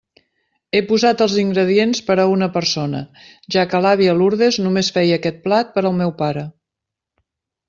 He 0.77 0.79
posat 0.91 1.19
els 1.25 1.35
ingredients 1.41 2.01
per 2.07 2.15
a 2.23 2.25
una 2.37 2.47
persona, 2.55 3.01
ja 3.57 3.67
que 3.75 3.83
l'àvia 3.87 4.17
Lourdes 4.23 4.59
només 4.69 4.91
feia 4.97 5.21
aquest 5.23 5.39
plat 5.49 5.71
per 5.77 5.85
al 5.91 5.95
meu 6.03 6.17
pare. 6.25 6.49